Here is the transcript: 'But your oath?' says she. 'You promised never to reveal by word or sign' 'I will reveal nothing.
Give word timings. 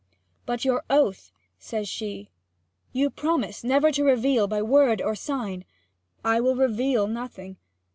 'But 0.47 0.65
your 0.65 0.83
oath?' 0.89 1.31
says 1.59 1.87
she. 1.87 2.31
'You 2.91 3.11
promised 3.11 3.63
never 3.63 3.91
to 3.91 4.03
reveal 4.03 4.47
by 4.47 4.63
word 4.63 4.99
or 4.99 5.13
sign' 5.13 5.63
'I 6.25 6.39
will 6.41 6.55
reveal 6.55 7.05
nothing. 7.05 7.57